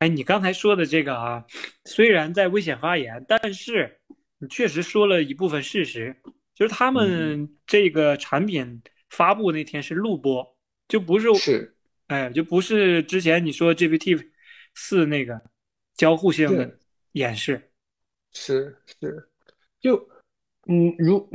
[0.00, 1.44] 哎，你刚才说的这个啊，
[1.84, 4.00] 虽然在危险发言，但是
[4.38, 6.16] 你确实说了一部分事实，
[6.54, 10.56] 就是他们这个产品发布那天是录播，
[10.88, 14.18] 就不是，是，哎，就不是之前你说 GPT
[14.74, 15.38] 四那个
[15.94, 16.78] 交互性的
[17.12, 17.70] 演示。
[18.32, 19.28] 是是，
[19.82, 19.96] 就
[20.66, 21.30] 嗯，如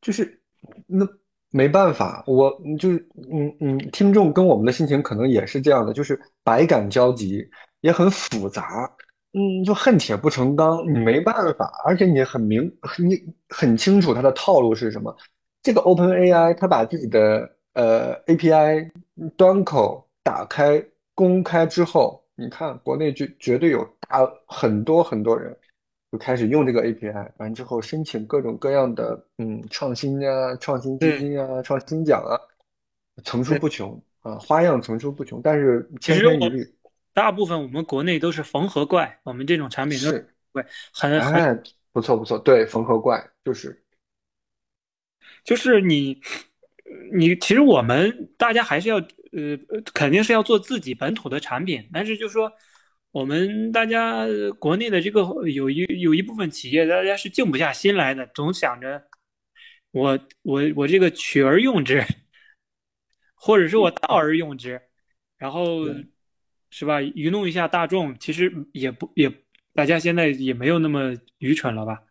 [0.00, 0.40] 就是
[0.86, 1.04] 那
[1.50, 7.44] 没办法，我就是嗯嗯，听众跟我们的心情可能也是这样的，就是百感交集，
[7.80, 8.90] 也很复杂，
[9.32, 12.64] 嗯，就恨铁不成钢，你没办法，而且你很明，
[12.98, 15.14] 你很清楚它的套路是什么。
[15.62, 18.90] 这个 OpenAI 它把自己的呃 API
[19.36, 20.82] 端口打开
[21.14, 25.56] 公开之后，你看国内绝绝对有大很多很多人。
[26.10, 32.32] 就开始用这个 API，完之后申请各种各样的嗯创新啊、创新基金啊、创新奖啊，
[33.24, 35.42] 层出不穷啊，花样层出不穷。
[35.42, 36.64] 但是千篇一律，
[37.18, 40.32] 大部分我们国内都是缝合怪，我们这种产品都是。
[40.52, 43.84] 对，很很不错不错，对，缝合怪就是。
[45.42, 46.20] 就是你
[47.12, 49.58] 你其实我们大家还是要呃
[49.92, 52.52] 肯定是要做自己本土的产品，但是就说。
[53.10, 54.26] 我们大家
[54.58, 59.02] 国内的这个有一有一部分企业，大家是静不下心来的，总想着
[59.92, 62.04] 我我我这个取而用之，
[63.34, 64.82] 或者是我道而用之，
[65.38, 65.86] 然后
[66.70, 67.00] 是吧？
[67.02, 69.32] 愚弄一下大众，其实也不也，
[69.74, 72.02] 大家现在也没有那么愚蠢了吧？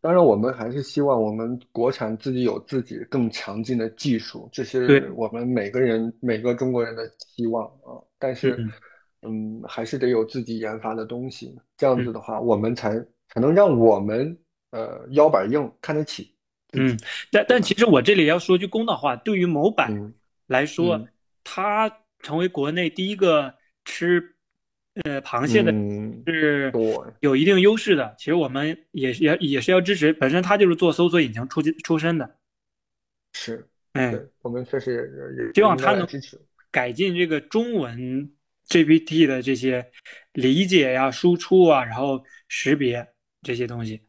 [0.00, 7.98] 当然，我们还是希望我们国产自己有自己更强劲的技术，这是我们每个人每个中国人的希望啊。
[8.18, 8.66] 但是。
[9.22, 14.34] 嗯，还是得有自己研发的东西，这样子的话，我们才才能让我们
[14.70, 16.34] 呃腰板硬，看得起。
[16.72, 16.98] 嗯，
[17.30, 20.14] 但但其实我这里要说句公道话，对于某版
[20.46, 21.06] 来说，
[21.44, 21.86] 它
[22.22, 23.54] 成为国内第一个
[23.84, 24.34] 吃
[25.04, 25.72] 呃螃蟹的，
[26.26, 26.72] 是
[27.20, 28.14] 有一定优势的。
[28.18, 32.38] 其实我们也也也是要支持，本身他就是做搜索引擎出出身的。
[33.32, 35.10] 是，哎，我们确实
[35.46, 38.32] 也希望他能支持改进这个中文。
[38.68, 39.90] GPT 的这些
[40.32, 43.04] 理解呀、输出啊，然后识别
[43.42, 44.00] 这些东西，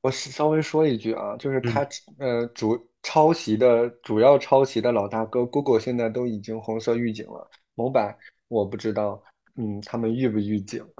[0.00, 1.86] 我稍微说一句啊，就是它
[2.18, 8.16] 呃主抄袭的主要抄袭的老大哥 Google 现在都已经红色预警了，某百
[8.48, 9.22] 我不知道，
[9.54, 10.84] 嗯，他们预不预警？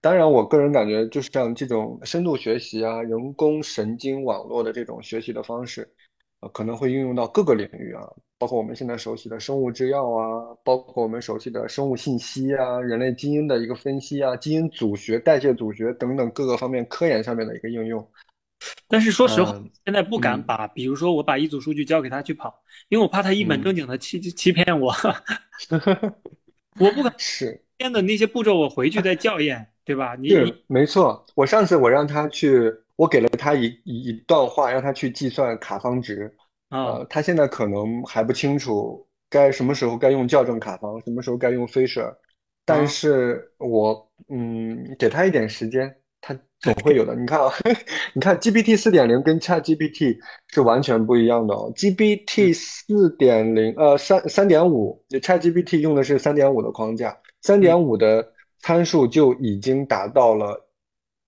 [0.00, 5.88] 当然，我个人感觉就像这种深度学习啊、人工神经网络的这种学习的方式。
[6.52, 8.02] 可能会应用到各个领域啊，
[8.36, 18.04] 包括我们现在熟悉的生物制药啊，包括我们熟悉的生物信息啊，人类基因的一个分析啊，基因组学、代谢组学等等各个方面科研上面的一个应用。
[18.88, 19.52] 但是说实话，
[19.84, 24.94] 现在不敢把，比如说我把一组数据交给他去跑，因为我怕他一本正经的欺欺骗我。
[26.80, 30.14] 我不敢是编的那些步骤，我回去再校验，对吧？
[30.16, 30.30] 你
[30.66, 32.72] 没错，我上次我让他去。
[32.94, 36.32] 我给了他一一一段话，让他去计算卡方值，
[36.68, 42.14] 呃，他现在可能还不清楚该什么时候该用校正卡方，什么时候该用 Fisher，
[42.64, 45.92] 但是我嗯给他一点时间，
[46.22, 47.14] 他总会有的。
[47.14, 47.52] 你看啊，
[48.14, 50.16] 你看 GPT 四点零跟 ChatGPT
[50.48, 51.70] 是完全不一样的哦。
[51.76, 58.26] GPT 四点零呃三三点五，ChatGPT 用的是三点五的框架，三点五的
[58.60, 60.68] 参数就已经达到了。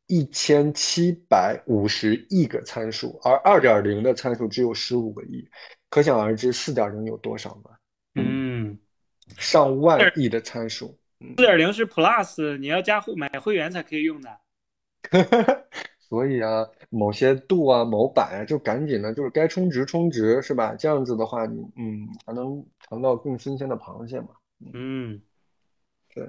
[0.06, 5.42] 一千七百五十亿个参数，而二点零的参数只有十五个亿，
[5.88, 7.70] 可想而知四点零有多少吗？
[8.14, 8.78] 嗯，
[9.38, 10.94] 上万亿的参数。
[11.18, 14.28] 四点零是 Plus，你要加会买会员才可以用的。
[16.00, 20.74] 所以啊，某些度啊、某板啊，就赶紧的，就是该充值充值，是吧？
[20.74, 24.28] 这样子的话，你嗯，才能尝到更新鲜的螃蟹嘛。
[24.72, 25.20] 嗯，
[26.14, 26.28] 对。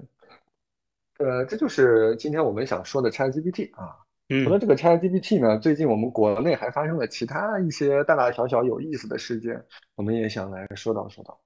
[1.17, 3.95] 呃，这就是今天我们想说的 ChatGPT 啊。
[4.29, 9.63] 嗯，除了这个 ChatGPT 呢，最近我们国内还发生了其他一些大大小小有意思的事件，
[9.95, 11.39] 我们也想来说道说道。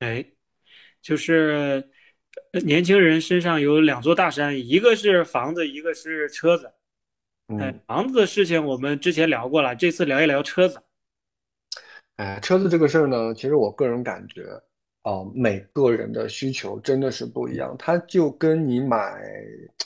[0.00, 0.24] 哎，
[1.00, 1.88] 就是
[2.60, 6.66] 年轻人身上有两座大山，一个是房子，一个是车子。
[7.58, 10.80] 哎，嗯，房子的事情我们之前聊过了，这次聊一聊车子。
[12.16, 14.42] 哎，车子这个事儿呢，其实我个人感觉，
[15.02, 17.76] 啊、每个人的需求真的是不一样。
[17.78, 19.22] 它就跟你买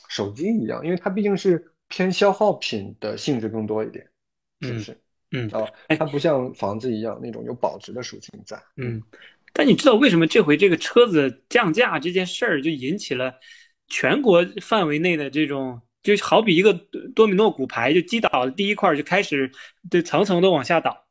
[0.08, 4.08] 手机一样，因为它毕竟是偏消耗品的性质更多一点，
[4.60, 4.96] 是不嗯是？
[5.32, 5.48] 嗯，
[5.98, 8.60] 它不像房子一样那种有保值的属性在。
[8.78, 9.00] 嗯，
[9.52, 13.34] 但你知道为什么这回这个车子降价这件事儿就引起了
[13.88, 16.72] 全国范围内的这种，就好比一个
[17.14, 19.50] 多米诺骨牌，就击倒了第一块儿就开始
[19.90, 21.06] 对层层的往下倒。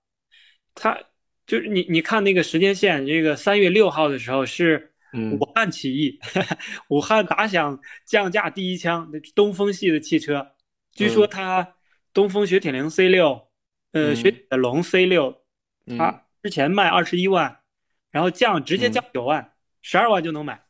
[0.73, 0.97] 它
[1.45, 6.17] 就是你你看那个时间线，这个三月六号的时候是嗯武汉起义，
[6.89, 10.47] 武汉打响降价第一枪，东风系的汽车，
[10.93, 11.29] 据说嗯。
[11.29, 11.75] 它
[12.13, 13.49] 东风雪铁龙 C 六，
[13.91, 14.15] 呃，嗯。
[14.15, 15.43] 雪铁龙 C 六，
[15.85, 17.58] 嗯，它之前卖二十一万，
[18.11, 20.61] 然后降直接降嗯九万，十二万就能买。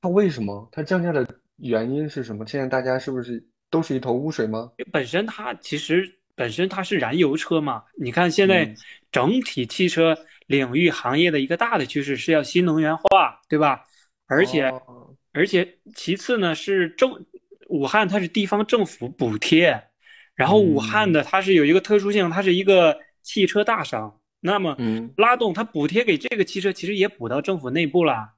[0.00, 0.68] 它为什么？
[0.70, 2.46] 它降价的原因是什么？
[2.46, 4.70] 现在大家是不是都是一头雾水吗？
[4.92, 8.76] 本身它其实本身它是燃油车嘛，你看现在嗯
[9.10, 13.84] 整体汽车领域行业的一个大的趋势是要新能源化，对吧？
[14.26, 17.26] 而且哦而且其次呢是政
[17.68, 19.88] 武汉它是地方政府补贴，
[20.34, 28.34] 然后武汉嗯的它是有一个特殊性，它是一个汽车大省，那么嗯拉动它补贴给这个汽车，其实也补到政府内部了，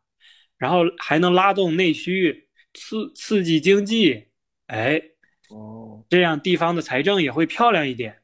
[0.56, 4.28] 然后还能拉动内需，刺刺激经济，
[4.66, 5.00] 哎，
[5.50, 8.22] 哦，这样地方的财政也会漂亮一点。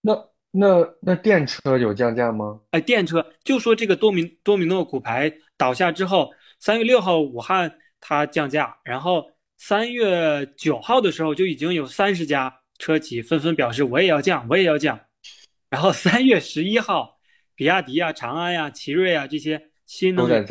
[0.00, 2.60] 那那那电车有降价吗？
[2.70, 15.00] 哎，电车就说这个多米多米诺骨牌倒下之后，三月六号武汉它降价，然后三月九号的时候就已经有三十家车企纷纷表示我也要降，我也要降。
[15.72, 17.18] 然后三月十一号，
[17.54, 20.46] 比亚迪啊、长安呀、奇瑞啊这些新能源。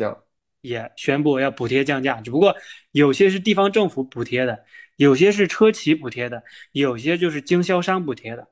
[0.62, 2.56] 也宣布要补贴降价，只不过
[2.90, 4.64] 有些是地方政府补贴的，
[4.96, 8.48] 有些是车企补贴的，有些就是经销商补贴的。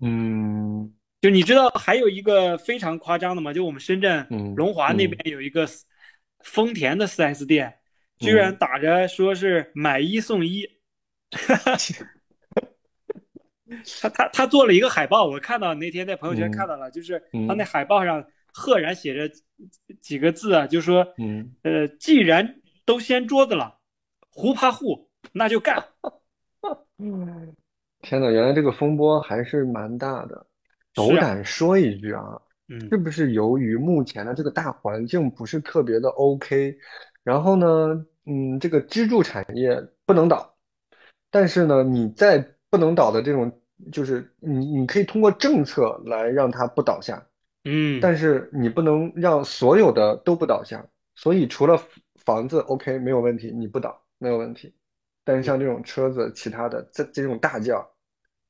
[0.00, 3.52] 嗯就你知道还有一个非常夸张的吗？
[3.52, 5.68] 就我们深圳嗯龙华那嗯边有一个
[6.40, 7.74] 丰田的 4S 店，
[8.18, 10.68] 居然嗯，打着说是买一送一。
[14.02, 19.28] 他他他做了一个海报，我看到那天在朋友圈看到了，就是他那嗯海报上赫然写着
[20.00, 23.78] 几个字啊，就说嗯，呃，既然都掀桌子了，
[24.30, 25.82] 胡怕户，那就干。
[28.02, 30.46] 天呐，原来这个风波还是蛮大的。
[30.94, 32.22] 斗胆说一句啊，
[32.68, 32.78] 嗯。
[32.88, 36.76] 是不是由于目前的这个大环境不是特别的 OK，
[37.22, 37.66] 然后呢，
[38.26, 40.54] 嗯，这个支柱产业不能倒，
[41.30, 43.60] 但是呢，你在不能倒的这种，
[43.92, 47.24] 就是你你可以通过政策来让它不倒下，
[47.64, 50.84] 嗯，但是你不能让所有的都不倒下，
[51.16, 51.76] 所以除了
[52.24, 54.72] 房子 OK 没有问题，你不倒没有问题，
[55.24, 57.84] 但是像这种车子，其他的这这种大降，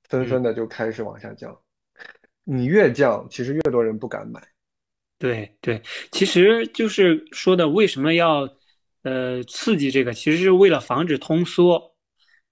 [0.09, 1.57] 纷嗯，纷的就开始往下降。
[2.45, 4.41] 你越降，其实越多人不敢买。
[5.19, 5.81] 对对，
[6.13, 8.47] 其实就是说的为什么要
[9.03, 11.94] 呃刺激这个，其实是为了防止通缩。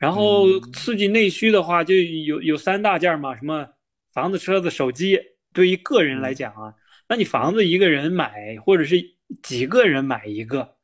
[0.02, 3.68] 然后嗯刺激内需的话，就有有三大件嘛，什么
[4.12, 5.20] 房子、车子、手机。
[5.52, 6.74] 对于个人来嗯讲啊，
[7.08, 8.96] 那你房子一个人买，或者是
[9.42, 10.76] 几个人买一个，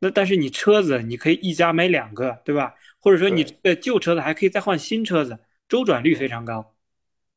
[0.00, 2.74] 那但是你车子你可以一家买两个，对吧？
[2.98, 5.38] 或者说你这个旧车子还可以再换新车子，
[5.70, 6.74] 周转率非常高。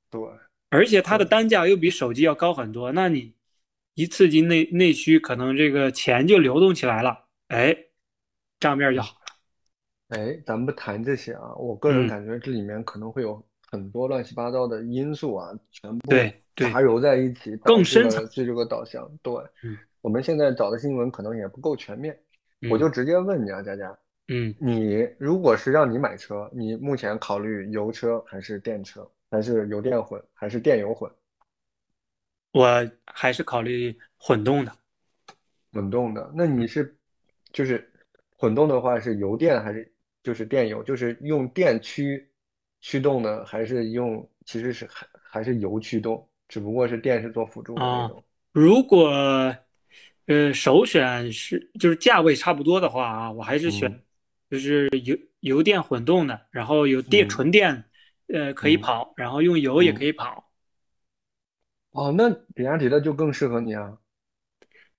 [0.10, 0.20] 对
[0.70, 3.34] 而且它的，单价又比手机要高很多，那你
[3.96, 7.78] 一刺激内内需，可能这个钱就流动起来了，哎，
[8.60, 9.19] 账面就好了。
[10.10, 18.24] 哎，咱们不谈这些啊，我个人嗯，感觉这里面可能会有很多乱七八糟的因素啊，全部对对，杂糅在一起，导致更深层。
[18.24, 19.10] 了这这个导向。
[19.22, 22.18] 对，嗯我们现在找的新闻可能也不够全面，
[22.72, 23.96] 我嗯就直接问你啊，佳佳，
[24.30, 31.12] 嗯，你如果是让你买车，你目前考虑油车还是电车，还是油电混，还是电油混？
[32.52, 34.72] 我还是考虑混动的。
[35.72, 36.98] 混动的，那你是
[37.52, 37.88] 就是
[38.36, 39.92] 混动的话是油电还是
[40.30, 40.84] 就是电油？
[40.84, 42.30] 就是用电驱
[42.82, 48.24] 驱动的，还是用其实是还还是油驱动，只不过是电是做辅助的那啊，种。
[48.52, 49.10] 如果
[50.26, 54.04] 呃首选是就是价位差不多的话啊，我还是选嗯
[54.50, 57.86] 就是油油电混动的，然后有电嗯纯电
[58.28, 60.50] 呃可以嗯跑，然后用油也可嗯，以跑。
[61.92, 64.00] 哦，那比亚迪的就更适合你啊。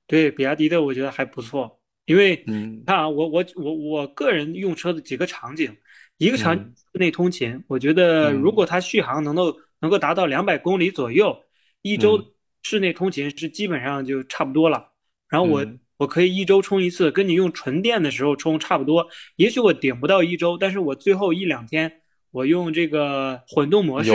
[0.06, 1.79] 对，比亚迪的我觉得还不错，
[2.10, 5.72] 因为你嗯看啊，我我我我个人用车的几个场景，
[6.18, 11.44] 一个场内通勤，我觉得如嗯果它续航能够能够达到两百公里左右，
[11.82, 12.26] 一周嗯。
[12.62, 14.90] 室内通勤是基本上就差不多了。
[15.28, 15.78] 然后我嗯。
[15.98, 19.06] 我可以一周充一次，跟你用纯电的时候充差不多。
[19.36, 22.00] 也许我顶不到一周，但是我最后一两天
[22.32, 24.10] 我用这个混动模，式，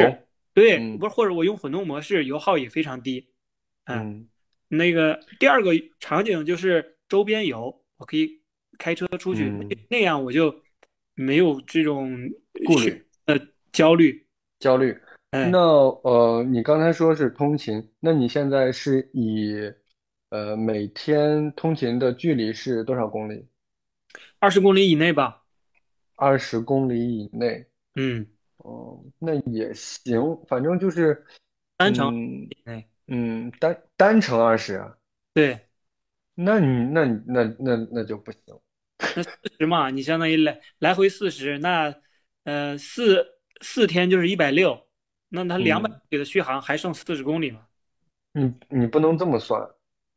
[0.54, 0.98] 对，嗯。
[0.98, 3.30] 不是，或者我用混动模式，油耗也非常低。
[3.86, 4.28] 嗯，嗯。
[4.68, 8.42] 那个第二个场景就是周边游，我可以
[8.78, 10.54] 开车出去，那嗯，那样我就
[11.14, 12.12] 没有这种
[12.66, 13.06] 顾虑。
[13.26, 13.36] 呃
[13.72, 14.26] 焦虑。
[14.60, 14.98] 焦虑。
[15.32, 19.72] 那哎，呃，你刚才说是通勤，那你现在是以
[20.30, 23.46] 呃每天通勤的距离是多少公里？
[24.40, 25.44] 二十公里以内吧。
[26.16, 27.66] 二十公里以内。
[27.96, 28.26] 嗯，
[28.58, 31.26] 哦，那也行，反正就是，
[31.76, 32.88] 单程嗯以内。
[33.08, 34.98] 嗯，单单程二十啊，
[35.34, 35.60] 对，
[36.36, 38.40] 那你那你那那那就不行。
[39.16, 41.94] 那四十嘛，你相当于来来回四十，那
[42.44, 43.26] 呃四
[43.62, 44.78] 四天就是一百六，
[45.30, 47.62] 那它两百里的续航还剩四十公里嘛？
[48.34, 49.66] 你你不能这么算，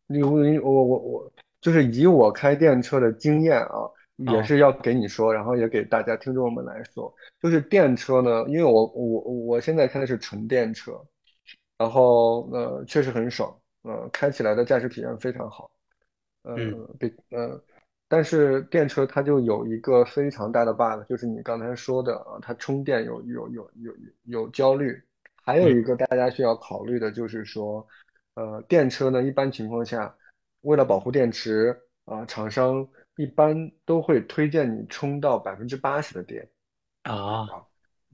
[0.06, 11.00] 你我我我我就是以我开电车的经验啊，也哦，是要给你说，然后也给大家听众们来说，就是电车呢，因为我我我现在开的是纯电车，
[11.76, 15.77] 然后呃确实很爽，呃开起来的驾驶体验非常好，嗯
[16.42, 17.62] 呃比呃，
[18.08, 23.92] 但是电车它就有一个非常大的 bug，就是你刚才说的啊，它充电有有有有
[24.24, 25.00] 有焦虑，
[25.44, 25.78] 还有嗯。
[25.78, 27.86] 一个大家需要考虑的就是说。
[28.34, 30.14] 呃，电车呢，一般情况下，
[30.60, 33.52] 为了保护电池啊，厂商一般
[33.84, 36.48] 都会推荐你充到百分之八十的电。
[37.02, 37.66] 啊，啊，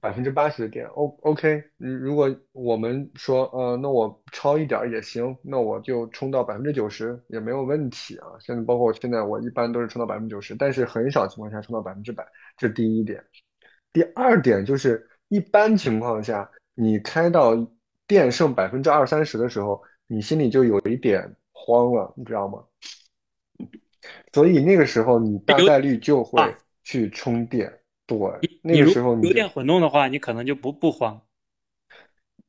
[0.04, 0.84] 百分之八十的电。
[0.88, 8.26] O OK，嗯如果我们说，呃，那我超一点儿也行，那我就充到百分之九十也没有问题啊。
[8.38, 12.22] 现在包括我现在，我一般都是充到百分之九十，但是很少情况下充到百分之百，
[12.58, 13.18] 这是第一点。
[13.94, 17.56] 第二点就是，一般情况下，你开到
[18.06, 22.62] 电剩百分之二三十的时候，你心里就有一点慌了，你知道吗？
[24.34, 27.72] 所以那个时候你大概率就会啊，去充电。
[28.06, 28.18] 对，
[28.62, 31.20] 那个时候你就油电混动的话，你可能就不不慌。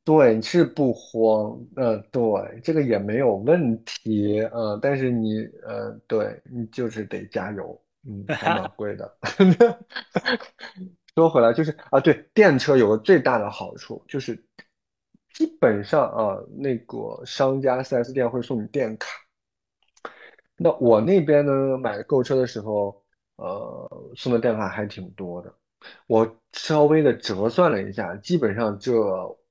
[0.04, 9.16] 对是不慌，呃，对，这个也没有问题，呃，但是你呃，对你就是得加油，嗯，还蛮贵的。
[11.16, 14.36] 说回来就是啊，对，电车有个最大的好处就是，
[15.32, 19.08] 基本上啊，那个商家 4S 店会送你电卡。
[20.56, 23.02] 那我那边呢，买购车的时候，
[23.36, 25.54] 呃，送的电话还挺多的。
[26.06, 28.92] 我稍微的折算了一下，基本上这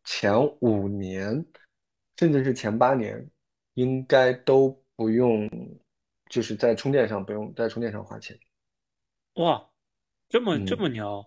[0.03, 1.45] 前五年，
[2.17, 3.25] 甚至是前八年，
[3.75, 5.49] 应该都不用，
[6.29, 8.37] 就是在充电上不用在充电上花钱。
[9.35, 9.69] 哇，
[10.29, 10.79] 这么这嗯。
[10.79, 11.25] 么牛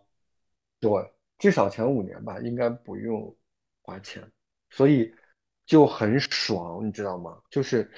[0.80, 0.90] 对，
[1.38, 3.36] 至少前五年吧，应该不用
[3.82, 4.22] 花钱，
[4.70, 5.12] 所以
[5.66, 7.36] 就很爽，你知道吗？
[7.50, 7.90] 就是，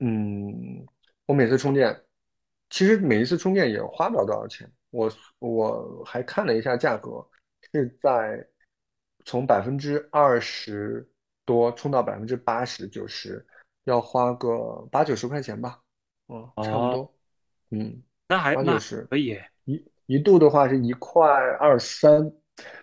[0.00, 0.84] 嗯，
[1.26, 1.96] 我每次充电，
[2.70, 4.70] 其实每一次充电也花不了多少钱。
[4.90, 7.26] 我我还看了一下价格，
[7.72, 8.46] 是在
[9.24, 11.06] 从百分之二十
[11.44, 13.44] 多充到百分之八十九十，
[13.84, 15.78] 要花个八九十块钱吧，
[16.28, 17.14] 嗯，差不哦，多，
[17.70, 19.02] 嗯，那还八九十。
[19.10, 19.38] 可以。
[19.64, 21.22] 一一度的话是一块
[21.60, 22.32] 二三，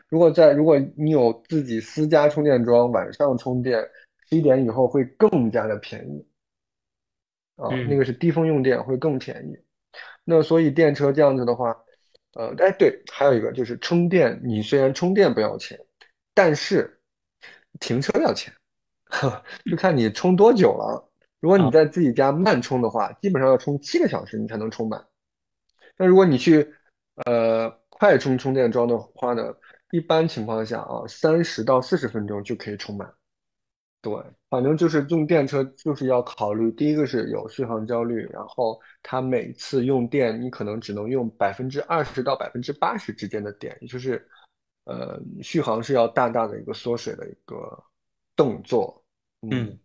[0.07, 3.81] 如果在如果你有自己私家充电桩，晚上充电，
[4.29, 6.23] 十一点以后会更加的便宜
[7.55, 9.57] 啊，那嗯，个是低峰用电会更便宜。
[10.26, 11.69] 那所以电车这样子的话，
[12.34, 15.80] 呃，哎对，还有一个就是充电，你虽然充电不要钱，
[16.34, 16.99] 但是
[17.80, 18.53] 停车要钱，
[19.69, 21.11] 就看你充多久了。
[21.39, 25.05] 如果你啊，在自己家慢充的话，基本上要充七个小时你才能充满。
[25.95, 26.73] 那如果你去
[27.26, 29.53] 呃快充充电桩的话呢，
[29.91, 33.13] 一般情况下啊，三十到四十分钟就可以充满。
[34.05, 34.13] 对，
[34.51, 44.23] 反正就是用电车就是要考虑，第一个是有续航焦虑，然后它每次用电你可能只能用百分之二十到百分之八十之间的电，也就是
[44.83, 47.83] 呃续航是要大大的一个缩水的一个
[48.35, 49.03] 动作。
[49.41, 49.49] 嗯。
[49.51, 49.79] 嗯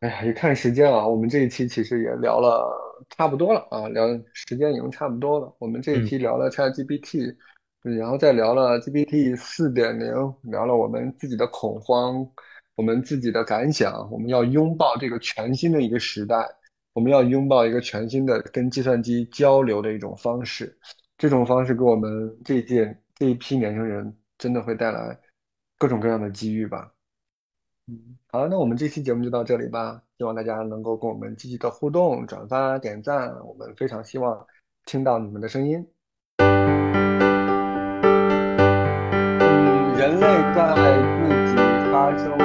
[0.00, 2.70] 哎呀，一看时间啊，我们这一期其实也聊了
[3.10, 5.52] 差不多了啊，聊时间已经差不多了。
[5.58, 7.34] 我们这一嗯期聊了 ChatGPT，
[7.84, 12.24] 嗯然后再聊了 GPT 四点零，聊了我们自己的恐慌，
[12.78, 14.08] 我们自己的感想。
[14.08, 16.36] 我们要拥抱这个全新的一个时代，
[16.92, 20.78] 我们要拥抱一个全新的跟计算机交流的一种方式。
[21.16, 25.18] 这种方式给我们这一届这一批年轻人真的会带来
[25.76, 26.92] 各种各样的机遇吧。
[27.88, 27.98] 嗯，
[28.30, 30.00] 好了，那我们这期节目就到这里吧。
[30.16, 34.46] 希望大家能够跟我们积极的互动、转发、点赞，我们非常希望
[34.84, 35.84] 听到你们的声音。
[36.36, 36.46] 嗯，
[39.98, 40.74] 人类在
[41.18, 41.56] 自己
[41.90, 42.38] 发生